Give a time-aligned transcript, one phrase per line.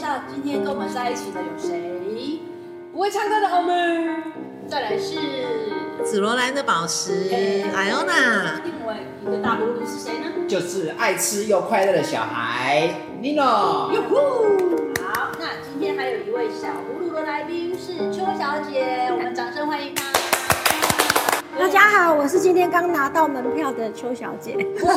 [0.00, 2.40] 绍今天跟我们在一起的有谁？
[2.90, 4.08] 不会唱歌的好妹，
[4.66, 5.18] 再来是
[6.02, 8.62] 紫罗兰的宝石，艾欧娜。
[8.64, 10.48] 另外一个大葫芦是谁呢？
[10.48, 13.92] 就是爱吃又快乐的小孩，Nino。
[13.92, 14.16] 哟呼！
[15.04, 20.09] 好，那今天还有一位小葫芦的来宾是邱小姐，我们掌声欢迎她。
[21.60, 24.56] 大家好，我是今天刚拿到门票的邱小姐。
[24.80, 24.88] 那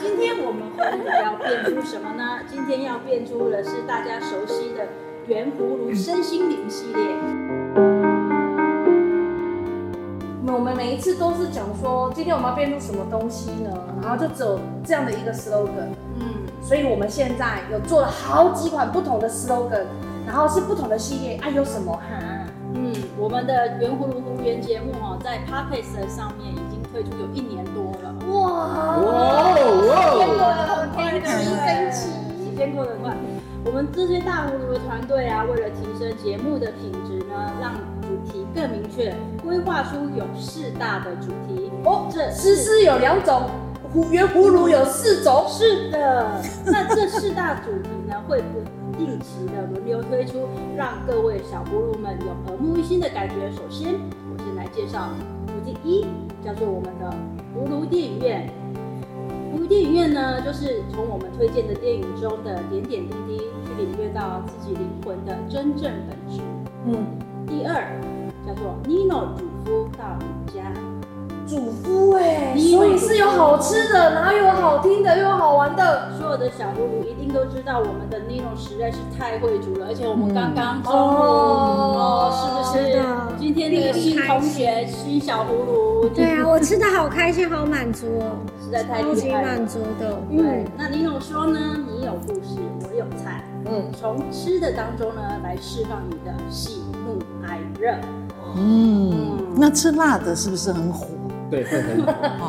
[0.00, 2.38] 今天我们葫芦要变出什么呢？
[2.50, 4.88] 今天要变出的是大家熟悉的
[5.26, 7.04] 圆葫芦身心灵系列。
[10.50, 13.70] 我们每一次都是讲说，今天我们要变出什么东西呢？
[14.00, 15.92] 然后就只有这样的一个 slogan。
[16.18, 16.24] 嗯，
[16.62, 19.84] 所以我们现在有做了好几款不同的 slogan，
[20.26, 22.00] 然后是不同的系列啊，有什么哈？
[22.74, 28.14] 嗯，我们的圆葫芦葫芦节目哦，在 Podcast 上面已经推出有一年多了。
[28.32, 29.02] 哇哇
[29.36, 29.54] 哇！
[29.60, 33.14] 时间过得很快，时间时间过得很快。
[33.64, 41.70] 我们这些大葫芦的团队啊，为了提升节目的品质呢，让主题更明确，规划出有四大的主题。
[41.84, 43.50] 哦，这诗诗有两种，
[44.10, 45.44] 圆葫芦有四种。
[45.46, 46.26] 是的，
[46.64, 48.62] 那这四大主题呢，会不？
[49.04, 53.50] 定期的轮流推出，让各位小葫芦们有耳目一新的感觉。
[53.50, 55.08] 首先，我先来介绍
[55.48, 56.06] 主题一，
[56.44, 57.12] 叫做我们的
[57.52, 58.48] 葫芦电影院。
[59.52, 66.40] 葫芦电影院呢，就是从我们推荐的电影中的点点滴滴，去领略到自己灵魂的真正本质。
[66.86, 67.04] 嗯，
[67.46, 68.00] 第二
[68.46, 70.91] 叫做 Nino 主夫到你家。
[71.52, 76.10] 主夫哎，所以是有好吃的，然后又有好听的，又有好玩的。
[76.18, 83.02] 所有的小葫芦一定都知道，我们的 Nino 实在是太会煮了，而且我们刚刚中午哦，是不是？
[83.38, 86.08] 今天的新同学，新小葫芦。
[86.14, 88.32] 对啊，我吃的好开心，好满足哦，
[88.64, 90.18] 实在太开心，满足的。
[90.30, 97.94] 对，那 Nino 说呢，你有故事，我有菜，嗯，从吃的当中呢来释放你的喜怒哀乐。
[98.56, 101.06] 嗯，那吃辣的是不是很火？
[101.52, 102.02] 对，会很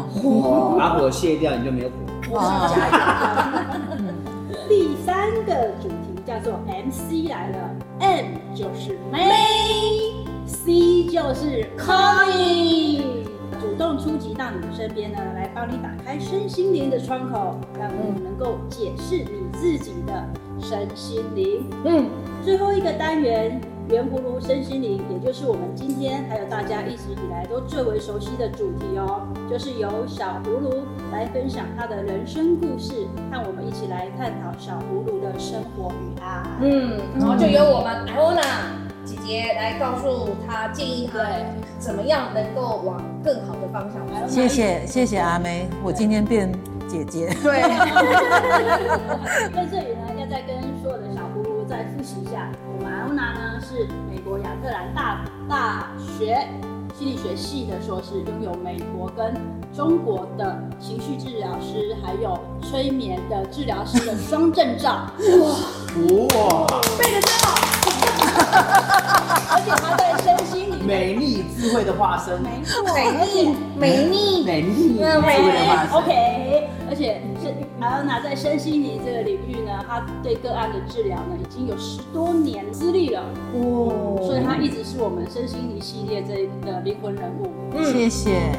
[0.08, 2.38] 火，把火卸掉，你就没有火。
[2.38, 2.72] 哇！
[4.70, 7.58] 第三个主题叫做 MC 来了
[8.00, 8.26] ，M
[8.56, 13.26] 就是 May，C 就是 Calling，
[13.60, 20.14] 主动出击到你的身边呢，来帮你打开身心灵的窗口，让你能够解释你自己的
[20.62, 21.70] 身心灵。
[21.84, 22.06] 嗯，
[22.42, 23.60] 最后一个单元。
[23.90, 36.44] 圆葫芦身心灵，也就是我们今天还有大家一直以来都最为熟悉的主题哦，就是由小葫芦来分享他的人生故事，和我们一起来探讨小葫芦的生活与爱。
[36.62, 38.42] 嗯，然后就由我们艾欧娜
[39.06, 41.46] 姐姐来告诉他建议，对，
[41.78, 44.02] 怎么样能够往更好的方向。
[44.30, 46.50] 谢谢谢谢阿梅，我今天变
[46.88, 47.36] 姐姐。
[47.44, 47.62] 对。
[49.54, 50.63] 在这里呢，要再跟。
[52.04, 55.88] 一下，我们艾欧娜呢是美国亚特兰大大
[56.18, 56.46] 学
[57.00, 59.34] 心理学系的硕士，拥有美国跟
[59.74, 64.90] 中国的情绪治疗师，还有催眠的治疗师的双证照。
[64.92, 65.48] 哇
[65.98, 67.56] 哇，背得真好！
[69.50, 75.94] 而且他在身心里美丽智慧的化身，没错，美丽美丽美丽智慧的化身。
[75.94, 76.68] OK。
[77.04, 83.22] 而且是艾欧娜在身心灵这个领域呢，她对个案的治疗呢，已经有十多年资历了。
[83.54, 87.52] 哦，所以她一直是我们身心灵系列这的灵魂人物。
[87.74, 88.54] 嗯，谢谢。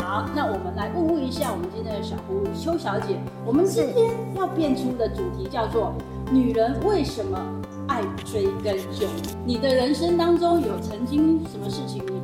[0.00, 3.16] 好，那我们来问问一下我们今天的小葫芦邱小姐，
[3.46, 5.94] 我们今天要变出的主题叫做
[6.32, 7.38] “女人为什么
[7.86, 9.36] 爱追根究底”。
[9.46, 12.21] 你的人生当中有曾经什么事情，你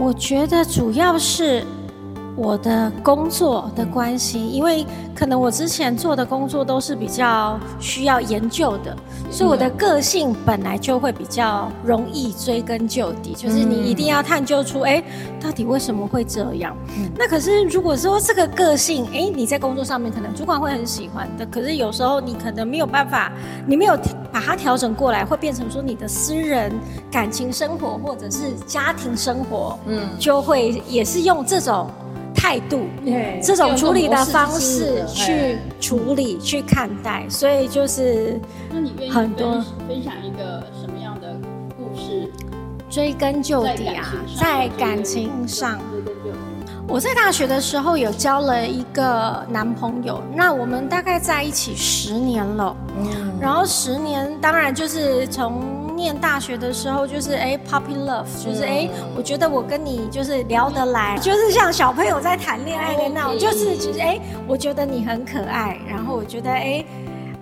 [0.00, 1.62] 我觉得主要是
[2.36, 8.96] 我的工作的关系，因为可能我之前做的工作都是比较需要研究的，
[9.30, 15.02] 所以我的个性本来就会比较容易追根究底，就是你一定要探究出，哎，
[15.40, 16.76] 到底为什么会这样？
[17.16, 23.30] 那可是如果说这个个性，哎，你在工作上面可能主管会很喜欢的，可是有时候你可能没有办法，
[23.66, 23.98] 你没有。
[24.32, 26.72] 把它调整过来，会变成说你的私人
[27.10, 31.90] 感情生活或者是家庭生活，嗯，就会也是用这种
[32.34, 38.40] 态度，对，这种处理的方式去处理去看待，所以就是，
[38.72, 41.36] 那你愿意很多分享一个什么样的
[41.76, 42.30] 故事？
[42.88, 45.78] 追根究底啊，在感情上。
[46.88, 52.76] 我在大学的时候有交了一个男朋友，那我们大概在一起十年了。
[52.98, 64.18] 嗯，然后十年当然就是从念大学的时候就是哎 puppy love，就是哎，我觉得我跟你就是聊得来，就是像小朋友在谈恋爱的那种，就是就是哎，
[64.48, 66.84] 我觉得你很可爱，然后我觉得哎。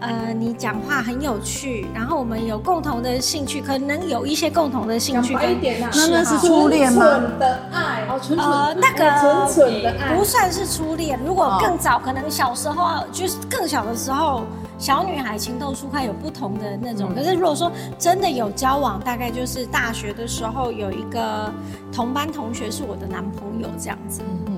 [0.00, 5.34] 呃，你讲话很有趣，然后我们有共同的兴趣，可能有一些共同的兴趣。
[5.34, 7.02] 一点啊，那那是初恋吗？
[7.02, 11.18] 纯纯的爱，哦，纯纯呃，那个纯纯的爱不算是初恋。
[11.26, 14.44] 如果更早，可能小时候就是更小的时候，
[14.78, 17.14] 小女孩情窦初开，有不同的那种。
[17.14, 21.52] 可是如果说真的有交往，大概就是大学的时候有一个
[21.92, 24.22] 同班同学是我的男朋友这样子。
[24.46, 24.54] 嗯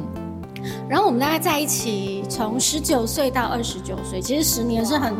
[0.90, 5.14] 然后我们大概在一起从十九岁到二十九岁，其实十年是很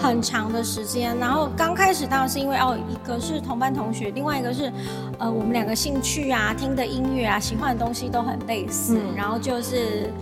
[0.00, 1.16] 很长的时间。
[1.18, 4.70] 然后刚开始当然是因为哦，一个是同班同学，另外一个是
[5.18, 10.12] 呃我们两个兴趣啊、听的音乐啊、喜欢的东西都很类似，然后就是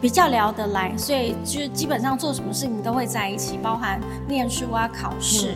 [0.00, 5.54] 比较聊得来，所以就基本上做什么事情都会在一起，包含念书啊、考试。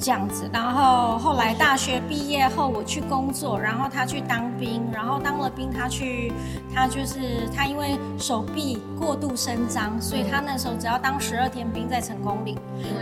[0.00, 6.32] 这样子，然后后来大学毕业后，我去工作，然后他去当兵，然后当了兵，他去，
[6.72, 12.56] 他就是他因为手臂过度伸张，所以他那时候只要当十二天兵在成功岭，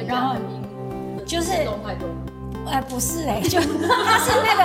[0.06, 0.36] 然后
[1.26, 1.68] 就是，
[2.70, 4.62] 呃不是哎、欸，就他是那个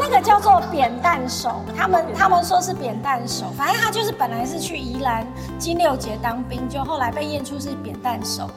[0.00, 5.26] 那个叫做扁担手，他们他们说是扁担手，反正他就是本来是去宜兰
[5.58, 8.48] 金六结当兵，就后来被验出是扁担手。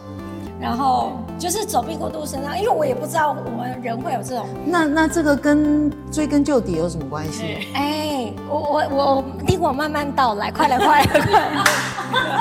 [0.58, 4.48] 然后就是走避过度身上，因为我也不知道我们人会有这种。
[4.66, 7.68] 那那这个跟追根究底有什么关系？
[7.76, 11.64] 哎，我我我听我慢慢道来，快来快来快来，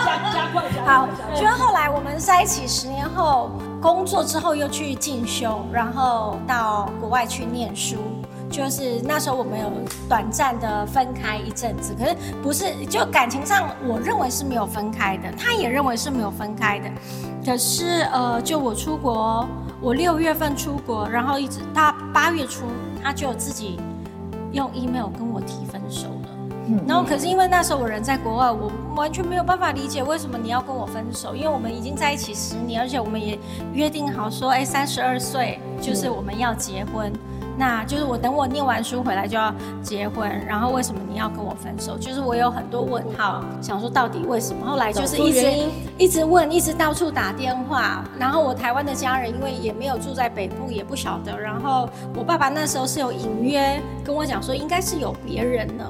[0.04, 0.94] 加加快加快。
[0.94, 3.50] 好，就是后来我们在一起十年后
[3.84, 7.98] 工作之后又去进修，然后到国外去念书。
[8.50, 9.70] 就是那时候我们有
[10.08, 16.88] 短暂的分开一阵子，可是不是就感情上，我认为是没有分开的，他也认为是没有分开的。
[17.44, 19.46] 可是呃，就我出国，
[19.82, 22.64] 我六月份出国，然后一直到八月初，
[23.02, 23.78] 他就自己
[24.52, 26.06] 用 email 跟我提分手。
[26.66, 33.38] 嗯，然后可是因为那时候我人在国外，我完全没有办法理解为什么你要跟我分手，因为我们已经在一起十年，而且我们也
[33.72, 37.12] 约定好说，哎，三十二岁就是我们要结婚。
[37.56, 41.96] 那就是我等我念完书回来就要结婚，然后为什么你要跟我分手？
[41.96, 44.66] 就是我有很多问号，想说到底为什么？
[44.66, 45.52] 后来就是一直
[45.96, 48.04] 一直问，一直到处打电话。
[48.18, 51.38] 然后我台湾的家人因为也没有住在北部，也不晓得。
[51.38, 55.84] 然后我爸爸那时候是有隐约跟我讲说应该是有别人呢。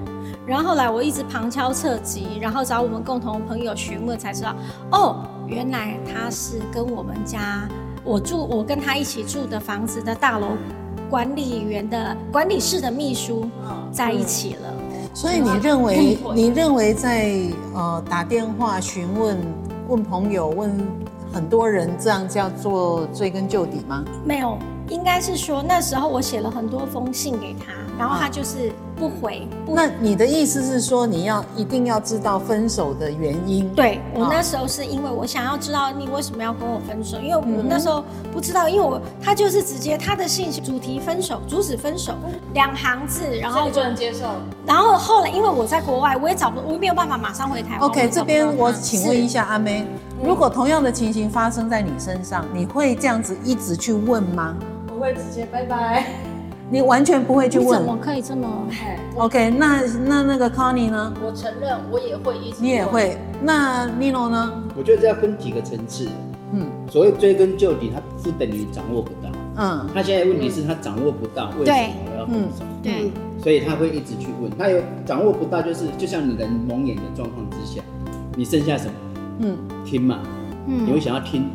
[0.46, 4.54] 然后后来我一直旁敲侧击，然后找我们共同朋友询问才知道，
[4.92, 7.68] 哦，原来他是跟我们家
[8.04, 10.48] 我住我跟他一起住的房子的大楼。
[11.10, 13.48] 管理员的管理室的秘书
[13.92, 14.74] 在一起了，
[15.12, 17.38] 所以你认为你认为在
[17.72, 19.38] 呃打电话询问
[19.86, 20.76] 问朋友问
[21.32, 24.02] 很多人这样叫做追根究底吗？
[24.24, 24.58] 没有，
[24.88, 28.72] 应该是说那时候我写了很多封信给他，然后他就是。
[28.96, 29.74] 不回不。
[29.74, 33.68] 那你的意思是说，你要一定要知道分手的原因？
[33.74, 42.14] 对，我那时候是因为我想要知道你为什么要跟我分手，因为我那时候不知道，因为我他就是直接他的信息主题分手，阻止分手，
[42.52, 44.26] 两行字，然后就能接受。
[44.66, 47.80] 然后后来因为我在国外，我也找不，我也没有办法马上回台湾。
[47.80, 49.86] OK，这边我请问一下阿妹，
[50.22, 54.56] 如果同样的情形发生在你身上，你会这样子一直去问吗？
[54.94, 56.33] 我会直接拜拜。
[56.70, 57.78] 你完全不会去问？
[57.78, 58.48] 怎么可以这么
[59.16, 61.12] ？OK，那那那个 Connie 呢？
[61.24, 62.56] 我承认，我也会一直。
[62.60, 63.16] 你也会？
[63.42, 64.62] 那 Nino 呢？
[64.76, 66.08] 我觉得这要分几个层次。
[66.52, 69.30] 嗯，所谓追根究底，它不等于掌握不到。
[69.56, 72.64] 嗯，他现在问题是他掌握不到，为什么我要分手？
[72.82, 73.10] 对，
[73.42, 74.50] 所以他会一直去问。
[74.58, 77.82] 他有掌握不到，就是就像你人蒙眼的状况之下，
[78.36, 78.92] 你剩下什么？
[79.40, 80.20] 嗯，听嘛。
[80.66, 81.50] 嗯，你会想要听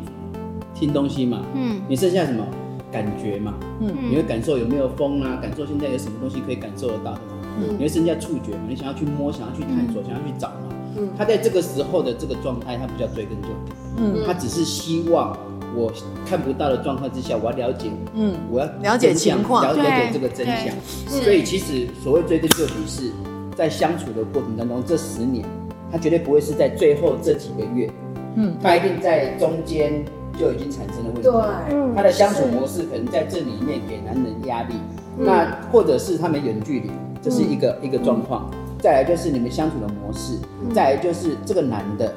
[0.74, 1.42] 听东西嘛？
[1.54, 2.44] 嗯，你剩下什么？
[2.90, 5.38] 感觉嘛，嗯，你会感受有没有风啊？
[5.40, 7.20] 感受现在有什么东西可以感受得到的嘛？
[7.58, 8.60] 嗯，你会增加触觉嘛？
[8.68, 10.74] 你想要去摸，想要去探索，想要去找嘛？
[10.96, 15.36] 嗯，他在这个时候的这个状态，他不叫追根究底，嗯，他只是希望
[15.76, 15.92] 我
[16.26, 20.74] 看不到的状况之下，我要了解，嗯，我要了解情况，了解这个真相。
[21.06, 23.12] 所以其实所谓追根究底，是
[23.56, 25.44] 在相处的过程当中，这十年，
[25.92, 27.88] 他绝对不会是在最后这几个月，
[28.34, 30.04] 嗯，他一定在中间。
[30.40, 31.22] 就已经产生了问题。
[31.22, 34.74] 对，他的相处模式可能在这里面给男人压力，
[35.18, 38.50] 那或者是他们远距离，这是一个一个状况。
[38.78, 40.38] 再来就是你们相处的模式，
[40.74, 42.10] 再来就是这个男的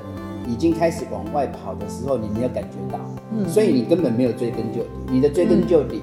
[0.48, 2.98] 已经开始往外跑的时候，你没有感觉到，
[3.46, 4.90] 所以你根本没有追根究底。
[5.12, 6.02] 你的追根究底，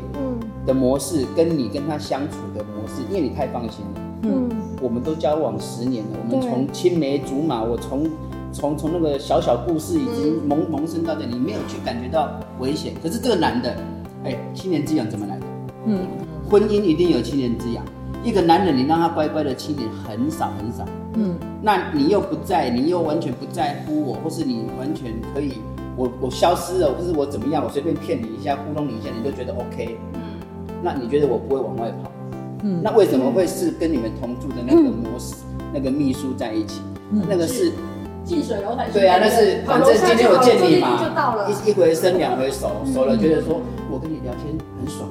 [0.67, 4.51] 的模式跟你跟他相处的模式，因为你太放心了，嗯，
[4.83, 8.07] 我们都交往十年了，我们从青梅竹马，我从
[8.53, 12.95] 从从那个小小故事已经萌萌生到这里，你没有去感觉到危险。
[13.03, 13.77] 可是这个男的，
[14.25, 15.47] 哎，七年之痒怎么来的？
[15.87, 16.01] 嗯，
[16.49, 17.85] 婚姻一定有七年之痒。
[18.23, 20.85] 一个男人，你让他乖乖的七年很少很少。
[21.15, 25.55] 嗯，那你又不在，你又完全不在乎我，或是你完全可以，
[25.97, 29.97] 我我消失了，或是我怎么样，我随便骗你一下，糊弄你一下，你都觉得 OK。
[30.15, 30.21] 嗯，
[30.83, 32.13] 那你觉得我不会往外跑？
[32.63, 35.37] 嗯，那为什么会是跟你们同住的那个模式，
[35.73, 36.83] 那个秘书在一起？
[37.13, 37.73] 嗯，那个是
[38.25, 38.89] 近水楼台。
[38.93, 40.99] 对啊，那是反正今天我见你嘛，
[41.49, 43.61] 一一回生两回熟，熟了觉得说
[43.91, 45.09] 我跟你聊天很爽。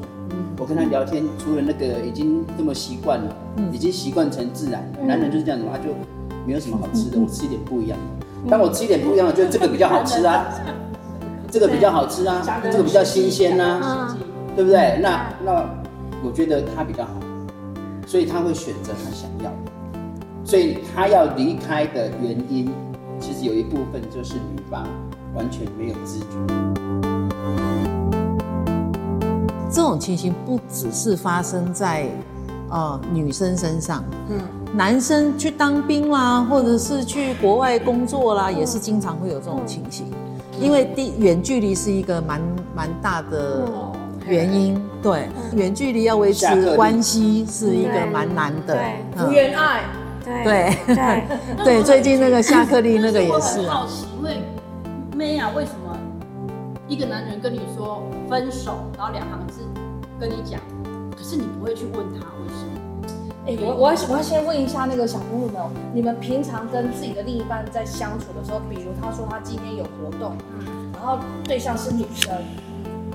[0.58, 3.34] 我跟他聊天，除了那个已经这么习惯了，
[3.72, 4.84] 已经习惯成自然。
[5.06, 5.86] 男人就是这样子嘛，就
[6.46, 8.50] 没有什么好吃的， 我吃一点不一样的。
[8.50, 10.46] 当我吃一点不一样，我觉得这个比较好吃啊，
[11.50, 14.16] 这个比较好吃啊，这个比较新鲜呐，
[14.54, 15.00] 对不对？
[15.02, 15.66] 那那
[16.24, 17.12] 我觉得他比较好，
[18.06, 19.58] 所以他会选择他想要的。
[20.44, 22.70] 所以他要离开的原因，
[23.20, 24.88] 其实有一部分就是女方
[25.36, 26.26] 完全没有知觉。
[29.72, 32.08] 这种情形不只是发生在
[32.70, 34.40] 呃女生身上，嗯，
[34.76, 40.08] 男生去当兵啦，或者是去国外工作啦，也是经常会有这种情形。
[40.60, 42.42] 因为第远距离是一个蛮
[42.76, 43.64] 蛮大的
[44.28, 48.78] 原因，对，远距离要维持关系是一个蛮难的，
[49.16, 49.84] 福原爱，
[50.44, 51.24] 对对
[51.66, 53.68] 对，最近那个夏克立那个也是。
[53.68, 54.42] 好奇，因为
[55.16, 55.98] 妹啊，为什么？
[56.88, 59.62] 一个男人跟你说分手，然后两行字
[60.20, 60.60] 跟你讲，
[61.16, 62.72] 可是你不会去问他为什么？
[63.46, 65.62] 哎、欸，我我要我要先问一下那个小朋友们，
[65.94, 72.34] 你们平常跟自己的另一半在相处的时候，比如他说他今天有活动，嗯，然后对象是女生，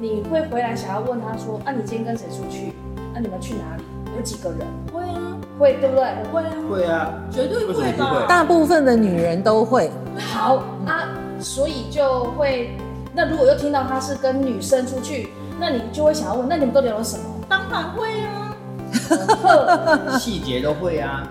[0.00, 2.68] 你会回来想要问他说，啊，你今天跟谁出去？
[3.12, 3.82] 啊，你们去哪里？
[4.16, 4.60] 有几个人？
[4.92, 6.04] 会啊，会对不对？
[6.32, 8.24] 会啊，会啊，绝对会吧。
[8.28, 9.90] 大部分的女人都会。
[10.18, 10.56] 好
[10.86, 11.08] 啊，
[11.40, 12.76] 所以就会。
[13.12, 15.28] 那如果又听到他是跟女生出去，
[15.60, 17.24] 那你就会想要问，那你们都聊了什么？
[17.48, 18.56] 当然会啊，
[20.18, 21.22] 细节都会啊，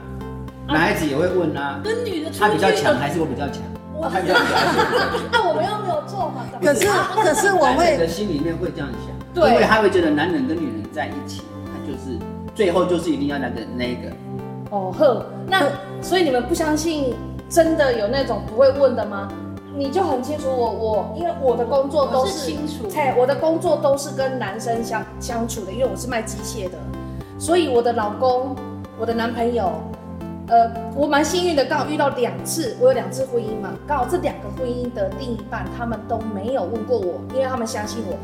[0.68, 1.82] 男孩子也会问啊。
[1.84, 3.62] 跟女的出去，他比较强还是我比较强？
[3.94, 4.46] 我比较强。
[5.32, 6.46] 那 我们又没有做嘛？
[6.62, 6.88] 可是
[7.22, 12.18] 可是我会的心里面会这样想，对，因为他会觉得男人跟女人在一起，他就是
[12.56, 14.12] 最后就是一定要那个那个。
[14.70, 15.70] 哦呵，那
[16.02, 17.14] 所以你们不相信
[17.48, 19.32] 真的有那种不会问的吗？
[19.76, 26.78] 你就很清楚我我，因为我的工作都是，是清楚，嘿，我的工作都是跟男生相相处的，因为我是卖机械的，
[27.40, 28.56] 所以我的老公，
[29.00, 29.72] 我的男朋友，
[30.48, 38.16] 呃，我蛮幸运的，刚好遇到两次，我有两次婚姻嘛，刚好这两个婚姻的另一半，他们都没有问过我，因为他们相信我，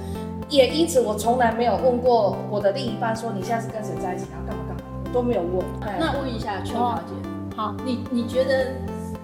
[0.50, 5.63] 也因此我从来没有问过我的另一半说，你现在是跟谁在一起，然后干嘛干嘛，我都没有问。
[6.00, 8.68] 那问一下邱小姐，好，你你觉得？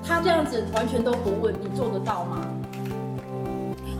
[0.08, 2.46] 他这样子完全都不问，你做得到吗？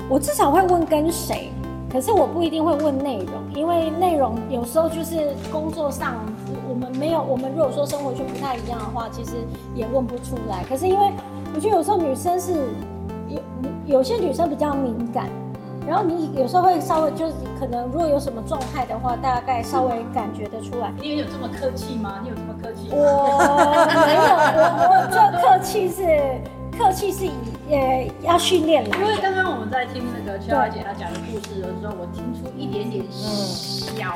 [0.08, 1.50] 我至少会问跟谁，
[1.92, 6.18] 可是我不一定会问内容，因为内容有时候就是工作上
[6.70, 9.32] 我们没有，我们如果说生活圈不太一样的话，其实
[9.74, 10.64] 也问不出来。
[10.70, 11.12] 可是因为
[11.56, 12.54] 我觉得有时候女生是
[13.28, 13.40] 有
[13.98, 15.28] 有些女生比较敏感。
[15.88, 20.92] 然后你有时候会稍微就是可能如果有什么状态的话，大概稍微感觉得出来。
[21.00, 22.20] 你也有这么客气吗？
[22.24, 22.90] 你有这么客气？
[22.92, 22.96] 我
[24.06, 24.22] 没有，
[24.58, 26.42] 我我这客气是
[26.78, 27.34] 客气是以
[27.70, 28.98] 呃要训练来。
[28.98, 34.16] 因为刚刚我们在听那个邱小姐她讲的故事的时候，我听出一点点小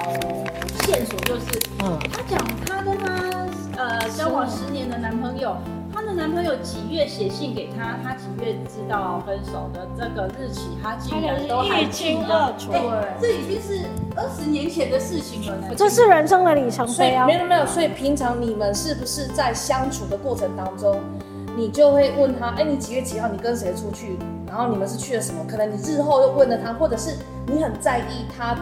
[0.86, 1.46] 线索，就是
[1.84, 3.48] 嗯，她讲她跟她
[3.78, 5.56] 呃交往十年的男朋友。
[6.00, 12.54] 她的男朋友几月写信给她，她几月知道分手的这个日期，她竟然都还记得。
[12.58, 12.80] 对，
[13.20, 15.68] 这已经是二十年前的事情了呢。
[15.76, 17.26] 这是人生的里程碑啊！
[17.26, 21.02] 没有没有，所以平常你们是不是在相处的过程当中，
[21.58, 24.18] 你就会问他，哎，你几月几号你跟谁出去？
[24.48, 25.44] 然后你们是去了什么？
[25.46, 28.56] 可能你日后又问了他，或者是你很在意他。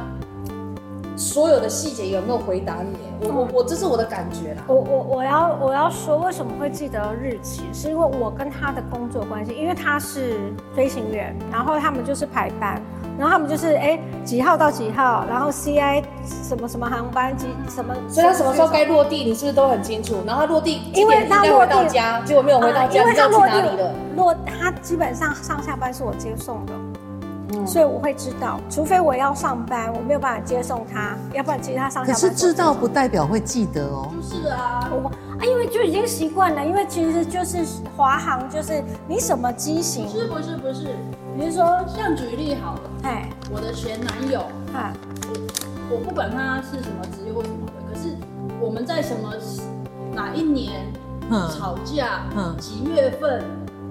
[1.17, 3.27] 所有的细节有没有回答你？
[3.27, 4.63] 我我我，这是我的感觉啦。
[4.67, 7.63] 我我我要我要说，为什么会记得日期？
[7.73, 10.37] 是因为我跟他的工作关系，因为他是
[10.75, 12.79] 飞行员，然后他们就是排班，
[13.17, 16.03] 然后他们就是哎几号到几号，然后 CI
[16.43, 20.17] 什么什么航班几什么，所以他什么时候该落地，你是不是都很清楚？
[20.27, 23.91] 然后他落地，因为他落到家，结果没有回到家，因为他落地了。
[24.15, 26.73] 落他基本上上下班是我接送的。
[27.65, 32.21] 所以我会知道，除非我要上班，我没有办法接送他，要不然其实他上下班。
[32.21, 34.11] 可是知道不代表会记得哦。
[34.13, 37.59] 就是啊，我啊，因为就已经习惯了，因为其实就是
[37.95, 40.05] 华航，就是你什么机型？
[40.05, 40.95] 不是不是不是，
[41.37, 44.41] 比如说像举例好了，哎，我的前男友，
[44.73, 44.91] 哈，
[45.89, 48.17] 我我不管他是什么职业或什么的，可是
[48.59, 49.33] 我们在什么
[50.13, 50.91] 哪一年
[51.57, 53.41] 吵架，嗯几月份。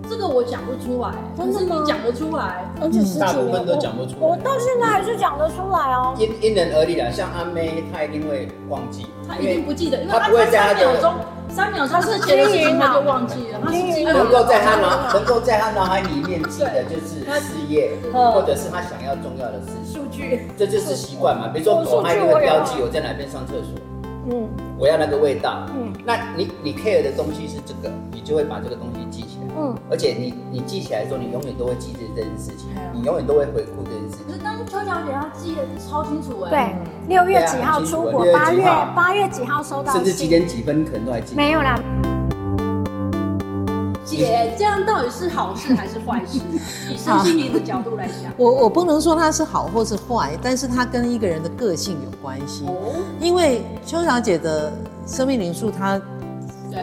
[0.09, 4.27] 这个我讲不出来，可是你讲得出来，而且大部分都讲不出来。
[4.27, 6.15] 我到现在还是讲得出来哦。
[6.19, 10.81] 因因人而异啦，像阿妹，她一定会忘记，她一定不记得，因为她不会在她的
[11.49, 13.61] 三秒钟之前的事情她就忘记了。
[13.63, 19.93] 她能够在她脑能够在她脑海里面记得就是事业，或者是她想要重要的事情。
[19.93, 21.49] 数据，这就是习惯嘛。
[21.49, 23.75] 比如说狗，它一定会标记我在哪边上厕所。
[24.31, 25.67] 嗯，我要那个味道。
[25.75, 29.55] 嗯，那你你 care 的东西是这个，你就会把这个东西记起来。
[29.59, 34.27] 嗯，而且你你记起来的时候，你永远都会记得这件事情，你永远都会回顾这件事情。
[34.27, 36.51] 可是当邱小姐她记得超清楚哎。
[37.09, 38.65] 对，六月几号出国，八月
[38.95, 41.37] 八月几号收到，甚至几点几分可能都还记得。
[41.37, 41.79] 没有啦。
[44.07, 46.39] 姐，这样到底是好事还是坏事？
[46.89, 52.65] 以身心灵的角度来讲，我我不能说它是好或是坏，但是它跟一个人的个性有关系。
[52.67, 52.95] 哦。
[53.21, 54.73] 因为邱小姐的
[55.07, 56.01] 生命灵数，她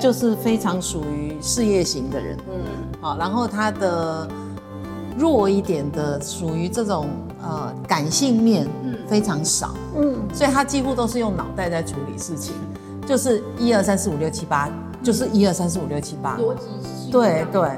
[0.01, 2.37] 就是非常属于事业型的人。
[2.49, 2.61] 嗯。
[2.99, 4.27] 好，然后她的
[5.17, 7.07] 弱一点的，属于这种
[7.41, 8.67] 呃感性面，
[9.07, 9.73] 非常少。
[9.95, 10.15] 嗯。
[10.33, 12.53] 所以她几乎都是用脑袋在处理事情，
[13.07, 14.69] 就是一二三四五六七八，
[15.01, 16.37] 就是一二三四五六七八。
[16.37, 16.65] 逻辑。
[17.13, 17.69] 对对，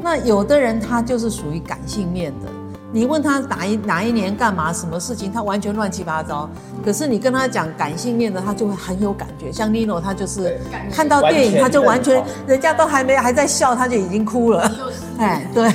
[0.00, 2.48] 那有的人他就是属于感性面的，
[2.92, 6.48] 你问他哪一哪一年干嘛，什么事情，他完全乱七八糟。
[6.84, 9.50] 可是你跟他讲感性面的，他就会很有感觉。
[9.50, 10.60] 像 Nino，他就是
[10.92, 14.70] 看到电影，他就完全，人家都还没还在笑，他就已经哭了。
[15.18, 15.68] 哎，对，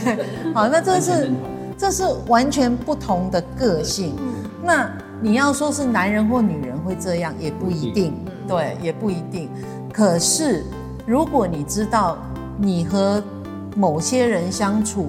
[0.54, 1.32] 好，那这是
[1.78, 4.16] 这是完全不同的个性。
[4.64, 8.14] 那你要说是男人或女人会这样，也不一定，
[8.48, 9.50] 对，也不一定。
[9.92, 10.64] 可是
[11.06, 12.18] 如果你知道。
[12.62, 13.24] 你和
[13.76, 15.08] 某些人相处，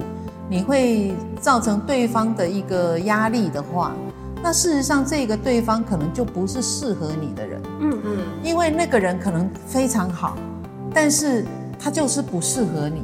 [0.49, 3.91] 你会造成对方的一个压力的话，
[4.41, 7.61] 那事实上这个对方可能就不是适合你的人。
[7.81, 10.37] 嗯嗯，因为那个人可能非常好，
[10.93, 11.43] 但是
[11.77, 13.03] 他就是不适合你。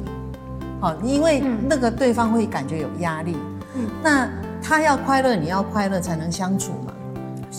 [0.80, 3.36] 好，因为那个对方会感觉有压力。
[3.74, 4.28] 嗯，那
[4.62, 6.92] 他要快乐，你要快乐才能相处嘛。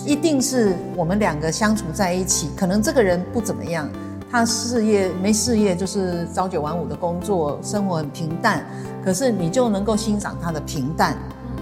[0.04, 3.88] 一定是我们两个相处在一起，可能这个人不怎么样。
[4.30, 8.64] 他事业没事业，就是朝九晚五的工作，生活很平淡。
[9.04, 11.16] 可是你就能够欣赏他的平淡，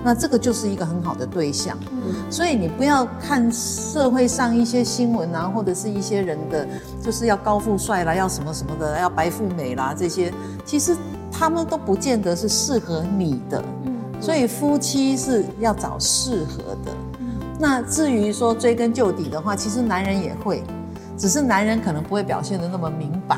[0.04, 1.78] 那这个就是一个很好的对象。
[1.90, 6.66] 嗯，所以你不要看社会上一些新闻啊，或者是一些人的，
[7.00, 10.96] 就是要高富帅啦，要什么什么的，要白富美啦这些，其实
[11.31, 13.62] 他们都不见得是适合你的。
[13.85, 16.92] 嗯，所以夫妻是要找适合的。
[17.20, 17.26] 嗯，
[17.59, 20.62] 那至于说追根究底的话，其实男人也会。
[21.18, 23.37] 只是男人可能不会表现的那么明白，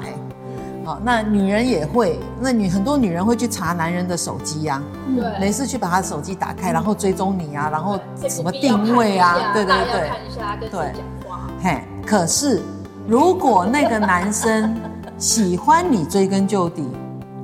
[0.84, 4.82] 好，那女人也会，那女很多女人会去查男人的手机呀，
[5.16, 12.62] 对，没事去把他手机打开，然后追踪你啊，然后什么定位啊，对对对，看一下跟谁讲话，嘿，可是
[13.06, 14.76] 如果那个男生
[15.16, 16.86] 喜欢你追根究底，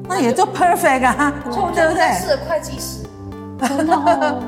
[0.07, 2.13] 那也就 perfect 啊，对不对？
[2.21, 3.07] 是会计师，
[3.59, 4.43] 真的，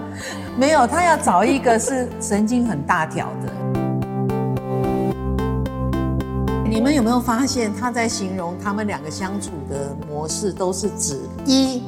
[0.55, 3.78] 没有，他要找一个是神经很大条的。
[6.69, 11.83] 你们有没有发现，他在形容他们两个相处的模式，都是指一，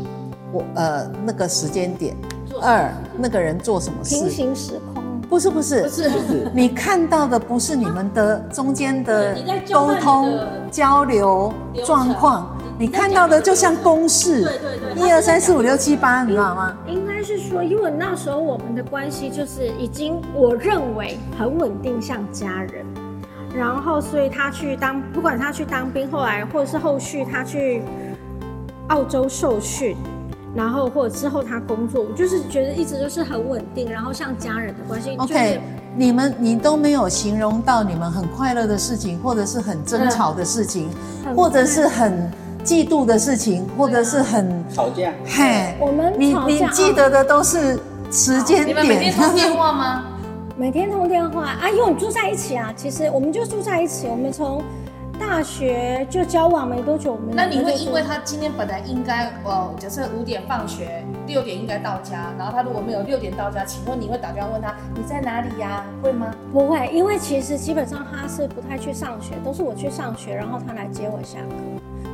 [0.50, 2.16] 我呃那个时间点，
[2.62, 6.08] 二那个人做什么事，平行时空，不是不是不是。
[6.08, 9.36] 不是， 你看到的不是你们的中间的
[9.70, 10.32] 沟通
[10.70, 11.52] 交流
[11.84, 16.74] 状况，你看到的就像公式，对对对，一二三四五六七八，你知道吗？
[16.88, 22.82] 应该是说，因为那时候我们的关系就是已经我认为很稳定，像家人。
[23.56, 27.82] 然后，所以他去当，不管他去当兵，后来或者是后续他去
[28.88, 29.96] 澳洲受训，
[30.54, 35.16] 然后或者之后他工作，我就是觉得一直都是很稳定，然后像家人的关系。
[35.18, 35.60] OK，
[35.96, 40.88] 你们你都没有形容到你们很快乐的事情，或者是很争吵的事情，
[41.36, 42.30] 或者是很
[42.64, 45.12] 嫉妒的事情，或者是很吵架。
[45.26, 47.78] 嘿，我们你你记得的都是
[48.12, 48.68] 时间点。
[48.68, 50.04] 你们每天通电话吗？
[50.61, 52.70] 每天通电话啊，因为我们住在一起啊。
[52.77, 54.62] 其实我们就住在一起，我们从
[55.18, 57.14] 大学就交往没多久。
[57.14, 65.83] 我们 那你会因为他今天本来应该哦，假设五点放学，六点应该到家，然后他如果没有六点到家，请问你会打电话问他你在哪里呀？
[66.03, 66.31] 会吗？
[66.53, 71.55] 不会，因为其实基本上他是不太去上学，都是我去上学，然后他来接我下课。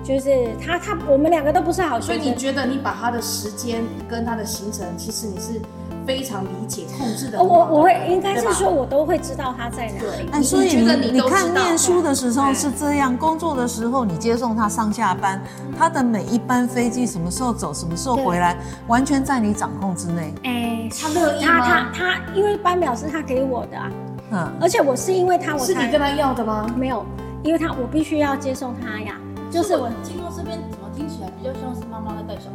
[0.05, 2.15] 就是他他我们两个都不是好学生。
[2.15, 5.61] 所以你觉得你把他的时间跟他的行程，其实你是？
[6.07, 10.31] 非常理解控制的，我我会应该是说，我都会知道他在哪里。
[10.33, 15.43] 哎，所以你你看念书的时候是这样，工作的时候你接送他上下班，
[15.77, 20.33] 他的每一班飞机什么时候走，什么时候回来，完全在你掌控之内。
[20.45, 21.61] 哎，他乐意吗？
[21.61, 23.91] 他他他，因为班表是他给我的啊，
[24.31, 26.67] 嗯，而且我是因为他，我是你跟他要的吗？
[26.77, 27.05] 没有。
[27.43, 29.15] 因为他我必须要接送他呀。
[29.49, 32.51] 就是我听到这边怎么听起来比较像是妈妈在带小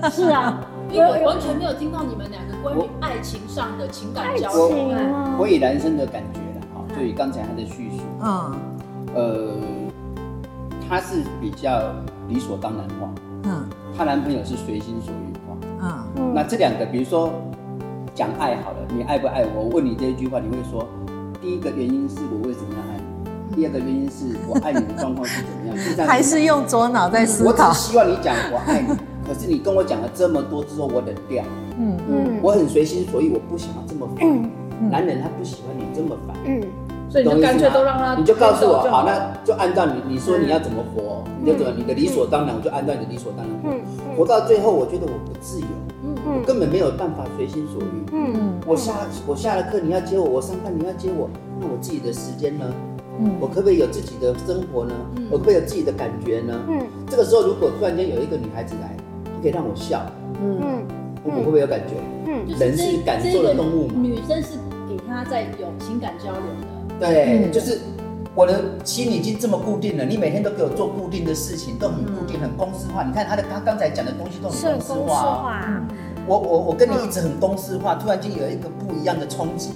[0.00, 0.08] 孩？
[0.08, 0.58] 是啊，
[0.90, 4.68] 因为我完全没有听到你们两个关于爱情上的情感交流。
[4.68, 8.56] 我我以男生的感觉了哈，就以刚才他的叙述，嗯，
[9.14, 9.54] 呃，
[10.88, 11.92] 他是比较
[12.28, 13.08] 理所当然化，
[13.44, 15.56] 嗯，她男朋友是随心所欲化，
[16.16, 17.30] 嗯，那这两个，比如说
[18.14, 19.64] 讲爱好了，你爱不爱我？
[19.64, 20.88] 我问你这一句话，你会说，
[21.40, 23.56] 第一个原因是我为什么要爱你？
[23.56, 25.76] 第二个原因是我爱你的状况是怎么样？
[25.78, 27.68] 是还是用左脑在思考？
[27.68, 28.88] 我只希望你讲我爱你，
[29.28, 31.44] 可是你跟我讲了这么多之后，我冷掉。
[31.78, 31.96] 嗯。
[32.08, 34.50] 嗯，我很随心所欲，我不想要这么烦。
[34.90, 36.34] 男人他不喜欢你这么烦。
[36.46, 36.62] 嗯，
[37.10, 43.54] 所以你就干脆都让他，你就告诉我，好，那就按照你你说你要怎么活，你就怎么你的理所当然，我就按照你的理所当然。
[44.16, 44.22] 活。
[44.22, 45.66] 活到最后，我觉得我不自由，
[46.04, 46.40] 嗯。
[46.40, 48.10] 我根本没有办法随心所欲。
[48.12, 48.94] 嗯，我下
[49.26, 51.28] 我下了课你要接我，我上班你要接我，
[51.60, 52.64] 那我自己的时间呢？
[53.20, 54.94] 嗯，我可不可以有自己的生活呢？
[55.16, 56.54] 嗯，我可不可以有自己的感觉呢？
[56.68, 59.07] 嗯，这个时候如果突然间有一个女孩子来，她
[59.38, 60.04] 可以让我笑，
[60.42, 60.86] 嗯，
[61.24, 61.94] 我会不会有感觉？
[62.26, 63.94] 嗯，人是感受的动物嘛。
[63.96, 66.98] 女生是给她在有情感交流的。
[67.00, 67.80] 对，就是
[68.34, 73.02] 我的心已经这么固定了，你每天都给我做固定的事情，都很固定，很公式化。
[73.02, 75.64] 你看他的，他刚才讲的东西都很公式化。
[76.26, 79.70] 我我我跟你一直很公式化，突然间有一个不一样的冲击。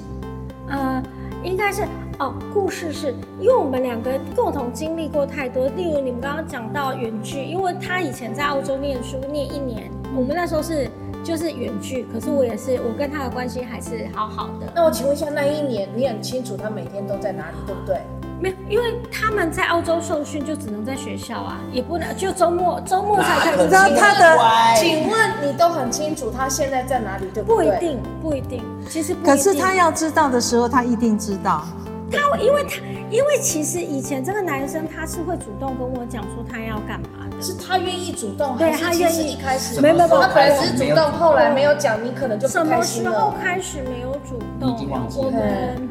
[0.69, 1.03] 嗯，
[1.43, 1.83] 应该是。
[2.23, 5.67] 哦，故事是因为我们两个共同经历过太多。
[5.71, 10.89] 例如你们刚刚讲到远距，因为他以前在澳洲念书念一年，我们那时候是
[11.25, 14.73] 就是远距，可是我也是我跟他的关系还是好好的。
[14.73, 18.01] 那我请问一下，那一年你很清楚他每天都在哪里，对不对？
[18.41, 23.65] 没有，因为他们在澳洲受训就只能在学校啊，也不能就周末周末才可以。
[23.65, 24.39] 你知道他的？
[24.77, 27.67] 请问你都很清楚他现在在哪里，对不对？
[27.67, 28.63] 不一定，不一定。
[28.89, 31.65] 其实可是他要知道的时候，他一定知道。
[32.13, 32.77] 他因为他
[33.11, 44.77] 因为其实以前这个男生他是会主动跟我讲说他要干嘛的，是他愿意主动，对他愿意一开始没有没有，他本来是主动，后来没有讲，你可能就什么时候开始没有主动？
[45.17, 45.89] 我们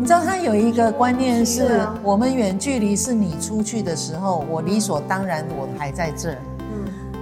[0.00, 6.38] 你知道他有一个观念是我们远距离是你出去的时候，我理所当然我还在这儿。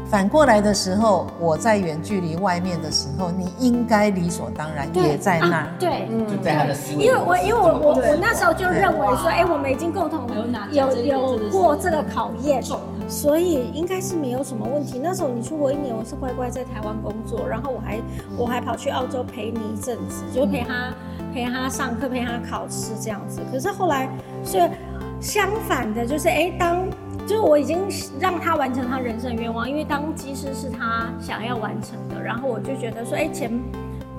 [0.08, 5.66] 反过来的时候，我在远距离外面的时候，你应该理所当然也在那。
[5.80, 7.04] 对，就在他的思维。
[7.04, 10.28] 因为我因为我我我那时候就认为说，哎，我们已经共同
[10.70, 12.62] 有有过这个考验，
[13.08, 15.00] 所以应该是没有什么问题。
[15.02, 18.00] 那时候你出国一年，我是乖乖在台湾工作，然后我还
[18.38, 20.94] 我还跑去澳洲陪你一阵子，就陪他
[21.34, 23.40] 陪他上课，陪他考试这样子。
[23.50, 24.08] 可是后来
[24.44, 24.70] 是
[25.20, 26.86] 相反的，就是哎当。
[27.26, 27.80] 就是我已经
[28.20, 32.22] 让他完成他人生愿望，因为当机师是他想要完成的。
[32.22, 33.50] 然后我就觉得说，哎，前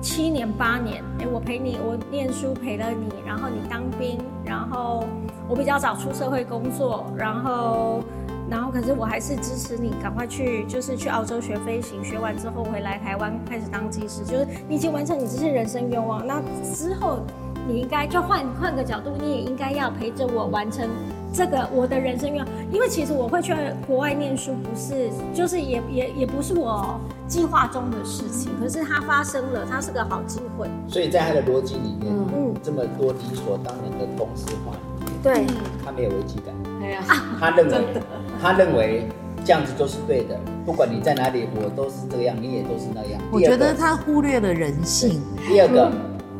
[0.02, 5.04] 七年八年，哎，我陪你，我念书陪了你，然后你当兵，然后
[5.48, 8.02] 我比较早出社会工作，然后，
[8.50, 14.22] 然后可是我还是支持你赶快去，就是去澳洲学飞行，学完之后回来台湾开始当机师。
[14.22, 16.42] 就是你已经完成你这些人生愿望，那
[16.74, 17.20] 之后
[17.66, 20.86] 你应该就换换个角度，你也应该要陪着我完成。
[21.32, 23.54] 这个我的人生愿望，因为其实我会去
[23.86, 30.66] 国外念书，不是就是也也也不是我计划中的事情，可是它发生了，它是个好机会。
[30.88, 34.74] 所以在他的逻辑里面，嗯，这么多理所当然的公式化，
[35.22, 35.46] 对，
[35.84, 36.54] 他没有危机感。
[36.82, 37.04] 哎呀，
[37.38, 37.84] 他认为
[38.40, 39.06] 他认为
[39.44, 43.20] 这样子就是对的，不管你在哪里，我都是这样，你也都是那样。
[43.30, 45.20] 我觉得他忽略了人性。
[45.46, 45.92] 第二个，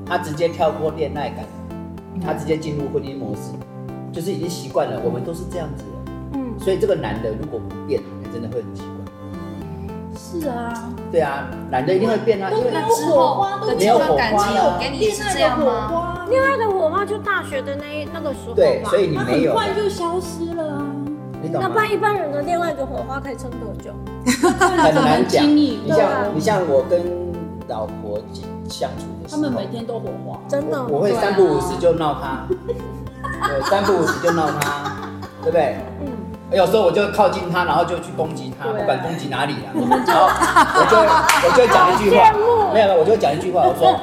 [0.07, 1.45] 他直接跳过恋爱感，
[2.25, 3.53] 他直接进入婚姻模式。
[4.19, 8.03] 就是已经习惯了，我们都是这样子的，嗯，所以这个男的如果不变，
[8.33, 8.91] 真的会很奇怪。
[10.19, 12.69] 是啊，对啊，男的一定会变啊，因为
[13.13, 14.77] 火花都没有火花了。
[14.81, 16.27] 给你是这样吗？
[16.29, 20.85] 恋爱的火花就大学的那那个时候，对，所以你没有，很快就消失了啊。
[21.41, 21.69] 你懂吗？
[21.69, 23.93] 那不然一般人的恋爱的火花可以撑多久？
[24.59, 25.47] 很难讲。
[25.47, 27.01] 你像你像我跟
[27.69, 28.19] 老婆
[28.69, 30.85] 相处的时候，他们每天都火花，真的。
[30.89, 32.45] 我会三不五时就闹他。
[33.47, 34.93] 对，三不五时就闹他，
[35.43, 35.77] 对不对？
[36.01, 36.07] 嗯。
[36.51, 39.69] 有时候我就靠近他，然后就去攻击他，不管攻击哪里啊。
[40.07, 40.27] 然后
[40.81, 40.97] 我就
[41.47, 42.33] 我就讲一句话，
[42.73, 43.95] 没有没有，我就讲一句话，我说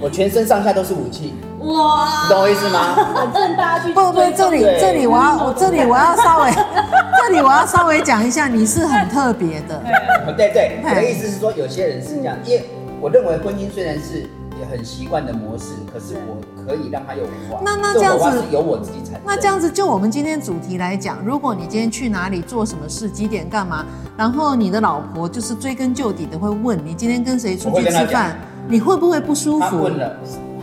[0.00, 1.32] 我全身上下都是武器。
[1.60, 2.24] 哇！
[2.24, 2.80] 你懂我意思吗？
[3.14, 3.92] 反正大家去。
[3.92, 6.50] 不不，这里这里我要我这里我要稍微
[7.22, 9.80] 这里我要稍微讲一下，你是很特别的。
[10.36, 12.68] 对对，我的意思是说，有些人是这样，因为
[13.00, 14.28] 我认为婚姻虽然是。
[14.66, 17.62] 很习惯的模式，可是我可以让他有火花。
[17.64, 19.20] 那那这样子由我自己产生。
[19.24, 23.84] 那这样子，就我们今天主题来讲，如果你今天去哪里做什么事，几点干嘛，
[24.16, 28.36] 然后你的老婆就是追根究底的会问你今天跟谁出去吃饭，
[28.68, 29.82] 你会不会不舒服？
[29.82, 30.16] 问了，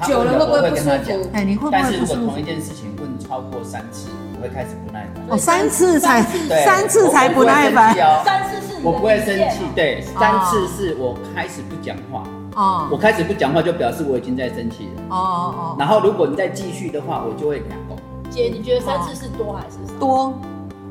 [0.07, 1.29] 久了会不会不舒服？
[1.33, 2.07] 哎，你会不会不舒服？
[2.07, 5.23] 但是如果同一件事情问超过三次，你会开始不耐烦。
[5.29, 6.21] 哦，三次才
[6.65, 7.95] 三次才不耐烦。
[8.23, 12.23] 三次是我不会生气，对，三次是我开始不讲话。
[12.55, 15.03] 哦，我开始不讲话就表示我已经在生气了。
[15.09, 15.75] 哦哦哦。
[15.77, 17.95] 然后如果你再继续的话，我就会两个。
[18.29, 19.99] 姐，你觉得三次是多还是少？
[19.99, 20.33] 多。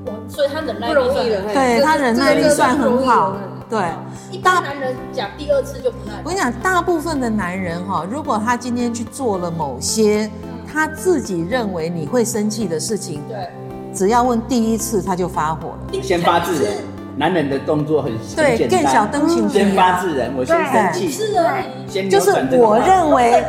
[0.07, 3.37] 我所以他忍耐力算，对他忍耐力算很好。
[3.69, 3.79] 对，
[4.31, 6.15] 一般男人讲第二次就不耐。
[6.25, 10.31] 我跟你讲，大部分的男人哈，如果他今天去做了某些
[10.67, 13.51] 他自己认为你会生气的事情，对，
[13.93, 16.03] 只要问第一次他就发火了。
[16.03, 16.79] 先发制人，
[17.19, 22.09] 男人的动作很对，更小灯情先发制人，我先生气，是而已。
[22.09, 23.43] 就是我认为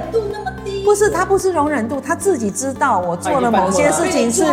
[0.83, 4.43] 不是他不是容忍度，他自己知道我做了某些事情是，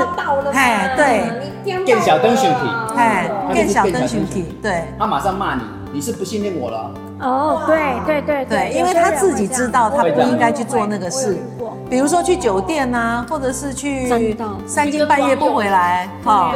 [0.52, 2.61] 哎，对，更小灯情体，
[2.94, 5.62] 哎，更小灯情体，对，他马上骂你，
[5.94, 6.90] 你是不信任我了。
[7.18, 11.38] 哦，对对对对，因为他自己知道他不应该去做那个事，
[11.88, 14.11] 比如说去酒店啊，或者是去
[14.66, 16.55] 三更半夜不回来，哈，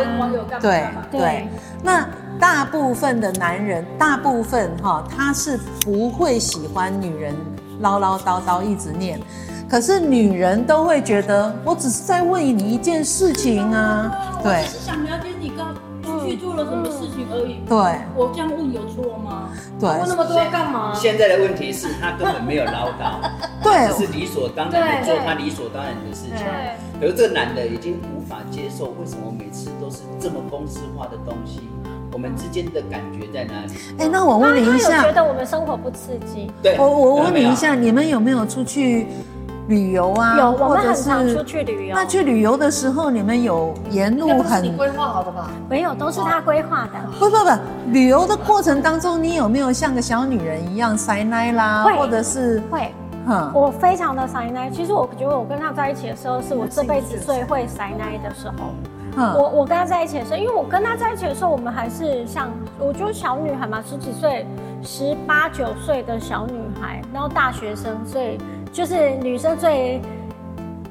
[0.60, 0.84] 对。
[1.10, 1.48] 对，
[1.82, 2.06] 那
[2.40, 7.34] 大部分的男人，大部分哈，他是不会喜欢女人
[7.80, 9.20] 唠唠叨叨一直念。
[9.68, 17.60] 可是女人都会觉得，我只是在问你一件事情啊，对，我只是想了解你刚出去做了什么事情而已。
[17.68, 17.76] 对，
[18.16, 19.50] 我这样问有错吗？
[19.78, 20.92] 对，问那么多干嘛？
[20.94, 23.20] 现在的问题是他根本没有唠叨，
[23.62, 26.44] 对，只是理所当然的做他理所当然的事情。
[26.98, 31.70] 可是这个男的已经无法接受，为什么每次都是这么公式化的东西？
[32.12, 33.72] 我们之间的感觉在哪里？
[33.98, 36.50] 哎，那我问你一下，觉得我们生活不刺激？
[36.62, 39.06] 对，我我问你一下，你们有没有出去？
[39.68, 41.94] 旅游啊，有，我们很常出去旅游。
[41.94, 45.48] 那去旅游的时候，你们有沿路很你规划好的吧？
[45.68, 46.98] 没有，都是他规划的。
[47.20, 47.50] 不不不，
[47.92, 51.84] 旅游的过程当中，你有没有像个小女人一样塞奶啦？
[51.84, 52.92] 会，或者是会。
[53.28, 54.68] 哼，我非常的塞奶。
[54.70, 58.74] 其实我觉得我跟他在一起的时候，是我这辈子最会塞奶的时候。
[59.16, 64.46] 嗯，我我跟他在一起的时候，因为我跟他在一起的时候，我们还是像我觉得小女孩嘛，十几岁、
[64.82, 68.38] 十八九岁的小女孩，然后大学生，所以。
[68.72, 70.00] 就是女生最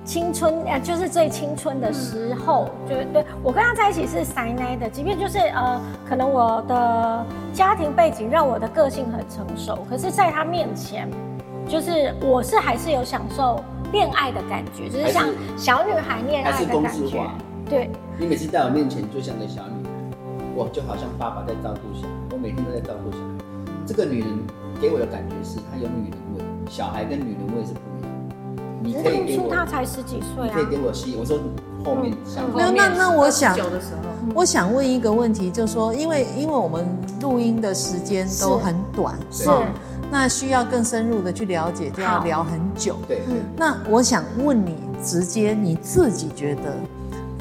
[0.04, 11.10] 青春，呃，就是最青春的时候，就对我跟他在一起是塞奶的，即便就是呃，可能我的家庭背景让我的个性很成熟，可是在他面前，
[11.66, 17.22] 就是我是还是有享受恋爱的感觉，就是像小女孩恋爱的感觉。
[17.70, 19.92] 对，你每次在我面前就像个小女孩，
[20.56, 23.24] 我就好像爸爸在照顾小孩，我每天都在照顾小孩。
[23.86, 24.30] 这个女人
[24.82, 26.44] 给我的感觉是她有女人味。
[26.68, 31.16] 小孩跟女人味是不一样，你可以给我，她才十几岁啊，可以给我吸。
[31.16, 31.40] 我说
[31.86, 33.56] 后面想没有，那那我想，
[34.34, 36.86] 我想问一个问题，就是说，因为因为我们
[37.22, 39.48] 录音的时间都很短，是，
[40.12, 42.96] 那需要更深入的去了解，就要聊很久。
[43.08, 43.22] 对，
[43.56, 46.74] 那我想问你，直接你自己觉得。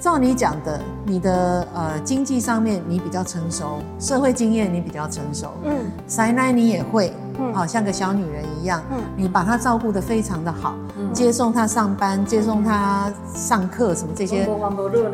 [0.01, 5.73] 照你讲的，你的呃经济上面你比较成熟，社会经验你比较成熟，嗯，
[6.07, 14.49] 塞奶你也会，嗯，好像个小女人一样，嗯，你把她照顾得非常的好，嗯，接送她上班，接送她上课什么这些，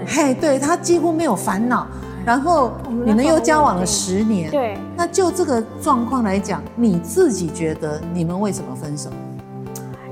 [0.06, 1.86] 嘿，对，她几乎没有烦恼，
[2.26, 2.72] 然后
[3.06, 9.08] 你们又交往了十年，对，那就这个状况来讲，你自己觉得你们为什么分手？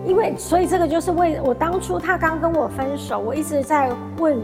[0.05, 4.37] 因为，所以这个就是为我当初他刚跟我分手，我一直在问，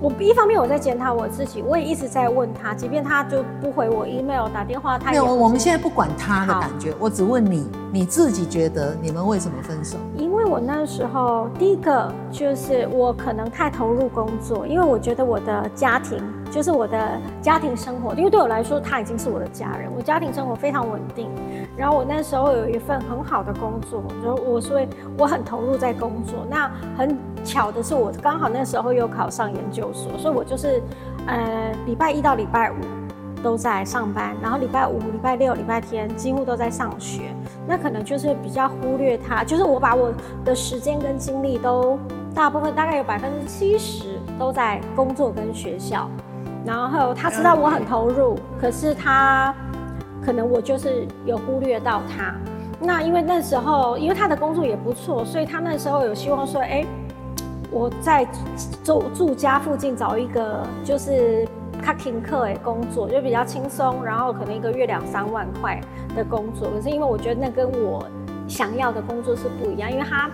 [0.00, 5.34] 我一方面我在检讨我自己，我也一直在问他，即便他就不回我 email 打电话，他也没有。
[5.34, 9.98] 我们现在不管他的感觉，我只问你，你自己觉得你们为什么分手？
[10.16, 16.18] 因为我那时候第一个就是我可能太投入工作，因为我觉得我的家庭。
[16.50, 19.90] 就是我的家庭生活，因为对我来说，他已经是我的家人。
[19.96, 21.30] 我家庭生活非常稳定，
[21.78, 26.46] 然后我那时候有一份很好的工作，就我所以我很投入在工作。
[26.50, 30.82] 那很巧的是，我刚好那时候又考上研究所，所以我就是
[31.26, 32.74] 呃礼拜一到礼拜五
[33.42, 37.34] 都在上班，然后礼拜五、礼拜六、礼拜天几乎都在上学。
[37.66, 40.12] 那可能就是比较忽略他，就是我把我
[40.44, 41.98] 的时间跟精力都
[42.34, 46.08] 大部分大概有百分之七十都在工作跟学校。
[46.64, 49.54] 然后他知道我很投入，可是他
[50.24, 52.34] 可能我就是有忽略到他。
[52.80, 56.84] 那因为那时候，因为他的工作也不错，所以他那时候有希望说，哎，
[57.70, 58.26] 我在
[58.84, 61.46] 住住家附近找一个就是
[61.82, 65.80] 卡停课诶工作，就比较轻松，然后可能一个月两三万块
[66.14, 66.70] 的工作。
[66.70, 68.06] 可是因为我觉得那跟我
[68.46, 70.30] 想要的工作是不一样，因为他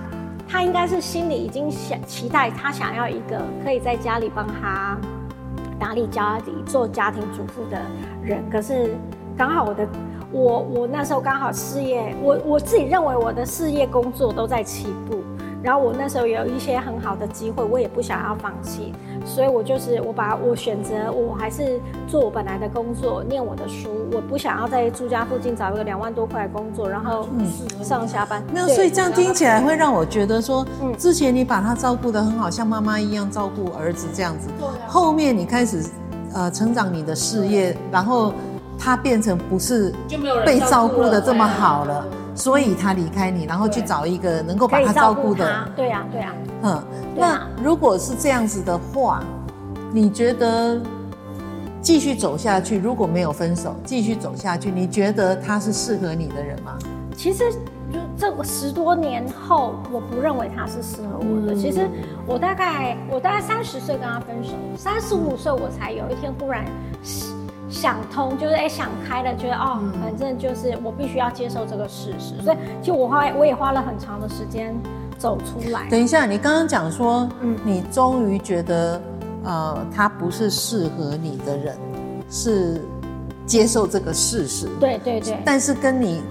[0.46, 4.98] 他应该是心里已经想期待他想要一个可以在家里帮他。
[5.80, 7.80] 打理家里做家庭主妇的
[8.20, 8.96] 人，可是
[9.37, 9.88] 刚好我的
[10.32, 15.22] 我我那时候刚好事业，我我自己认为我的事业工作都在起步，
[15.62, 18.92] 然后我那时候有一些很好的机会，我也不想要放弃，
[19.28, 27.28] 所以我就是我把我选择我还是做我本来的工作，念我的书，我不想要在住家附近找一个两万多块的工作，然后
[27.82, 28.42] 上下班。
[28.52, 34.48] 没有，所以这样听起来会让我觉得说，嗯之前你把他照顾的很好，像妈妈一样照顾儿子这样子，
[34.86, 35.84] 后面你开始
[36.34, 38.32] 呃成长你的事业，然后
[38.78, 39.92] 他变成不是
[40.46, 42.06] 被照顾的这么好了。
[42.34, 45.68] 所以他离开你，然后去找一个能够把他照顾的。
[45.74, 46.32] 对呀，对呀。
[46.62, 46.82] 嗯，
[47.16, 49.24] 那如果是这样子的话，
[49.90, 50.80] 你觉得
[51.80, 56.78] 继续走下去，如果没有分手，继续走下去，你觉得他是适合你的人吗？
[57.16, 57.50] 其实，
[57.92, 61.56] 就这个十多年后，我不认为他是适合我的。
[61.56, 61.90] 其实，
[62.24, 66.64] 我大概我大概三十岁跟他分手，三十五岁我才有一天忽然。
[67.70, 74.74] 想通就是哎，想开了，觉得哦，反正就是我必须要接受这个事实，所以就我花我也花了很长的时间
[75.18, 75.87] 走出来。
[75.90, 79.00] 等一下，你刚刚讲说，嗯，你终于觉得，
[79.44, 81.76] 呃，他不是适合你的人，
[82.31, 82.81] 是
[83.44, 84.66] 接受这个事实。
[84.81, 85.37] 对对对。
[85.44, 86.22] 但是跟你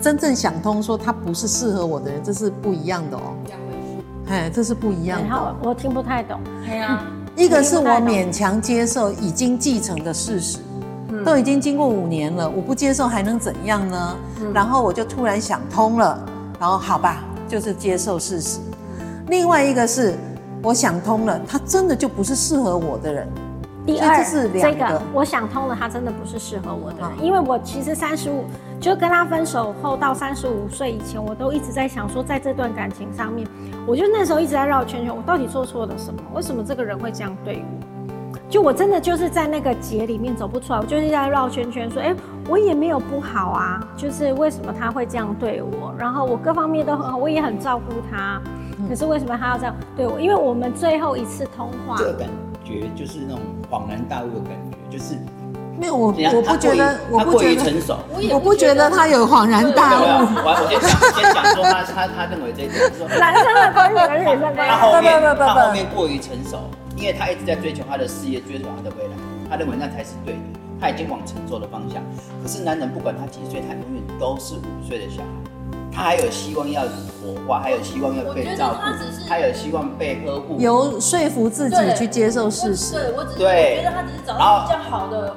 [0.00, 3.34] 真正想通说他不是适合我的人，这是不一样的哦。
[3.46, 4.32] 两回事。
[4.32, 5.28] 哎，这是不一样的。
[5.28, 6.40] 然后我听不太懂。
[6.66, 7.06] 对啊。
[7.36, 10.58] 一个是我勉强接受已经继承的事实，
[11.08, 14.16] 嗯、都已经经过五年了，我不接受还能怎样呢？
[14.40, 16.24] 嗯、然后我就突然想通了，
[16.60, 18.60] 然后好吧，就是接受事实。
[19.28, 20.14] 另外一个是
[20.62, 23.28] 我想通了，他真的就不是适合我的人。
[23.84, 28.44] 第二，这个我想通了，他真的不是适合我的人，因为我其实三十五
[28.80, 33.46] 就跟他分手后到三十五岁以前，我都一直在想说，在这段感情上面，
[33.86, 36.20] 我就那时候一直在绕圈圈，我到底做错了什么？
[36.34, 38.38] 为什么这个人会这样对我？
[38.48, 42.14] 就我真的就是在那个结里面走不出来，我就是在绕圈圈，说，哎，
[42.48, 45.94] 我也没有不好啊，就是为什么他会这样对我？
[45.98, 48.40] 然后我各方面都很好，我也很照顾他，
[48.88, 50.18] 可是为什么他要这样对我？
[50.18, 51.96] 因为我们最后一次通话。
[51.98, 52.28] 这感
[52.64, 55.14] 觉就是那种恍然大悟的感觉，就是
[55.78, 57.98] 没有我，我不觉得，我不觉得成熟，
[58.30, 60.04] 我不觉得他有恍然大悟。
[60.04, 66.58] 我我先讲，先讲说他他他认为这一点，男生的观点跟女生观点，他后面他后面过于成熟，
[66.96, 69.14] 因为他一直在追求他的事业，追求他的未来，
[69.50, 70.40] 他认为那才是对的，
[70.80, 72.02] 他已经往成熟的方向。
[72.42, 75.28] 可是男人不管他几岁，他永远都是五岁的小孩。
[75.96, 78.90] 他还有希望要活化，还有希望要被照顾，
[79.28, 82.94] 他有希望被呵护，由说服自己去接受事实。
[82.94, 85.36] 对，我只是觉得他只是找到比较好的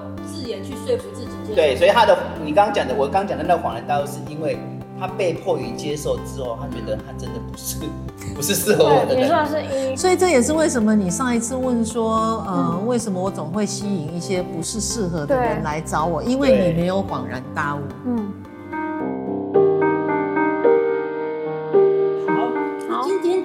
[0.63, 1.31] 去说服自己。
[1.55, 4.57] 对，所以他的你刚刚讲的，我刚刚讲的那个恍然大悟，是因为
[4.99, 7.77] 他被迫于接受之后，他觉得他真的不是
[8.35, 9.15] 不是适合我的。
[9.15, 16.21] 你说的是一，所以这也是为什么你上一次问说，嗯，为什么我总会吸引一些不是适合的人来找我？
[16.21, 17.79] 因为你没有恍然大悟。
[18.05, 18.33] 嗯。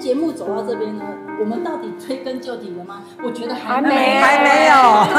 [0.01, 1.05] 节目走到这边呢，
[1.41, 3.03] 我们到底追根究底了吗？
[3.25, 4.73] 我觉得还没，还没有。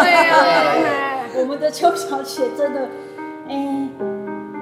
[0.04, 2.82] 对啊，我们的邱小姐真的，
[3.48, 3.90] 哎、欸，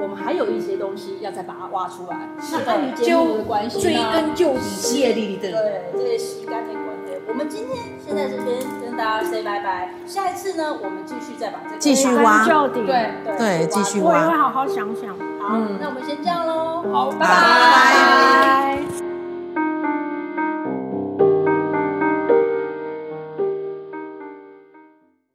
[0.01, 2.17] 我们还有一些东西要再把它挖出来。
[2.51, 5.51] 那关于节目的关系，追根究底，谢丽丽的。
[5.51, 7.11] 对，这些洗干净管的。
[7.27, 9.93] 我们今天先在这边跟大家 say 拜拜。
[10.05, 14.11] 下一次呢，我们继续再把这个继续挖，对对对，继续挖。
[14.11, 15.09] 我也会好好想想。
[15.39, 16.83] 好，嗯、那我们先这样喽。
[16.91, 19.00] 好，拜拜。